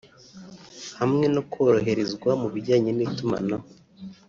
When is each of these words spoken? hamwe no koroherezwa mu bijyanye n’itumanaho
hamwe 0.99 1.25
no 1.35 1.41
koroherezwa 1.51 2.31
mu 2.41 2.47
bijyanye 2.53 2.91
n’itumanaho 2.93 3.67